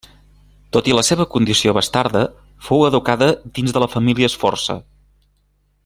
Tot 0.77 0.87
i 0.91 0.95
la 0.99 1.03
seva 1.09 1.27
condició 1.33 1.75
bastarda, 1.79 2.23
fou 2.69 2.87
educada 2.89 3.29
dins 3.59 3.77
de 3.77 3.85
la 3.85 3.91
família 3.97 4.31
Sforza. 4.37 4.79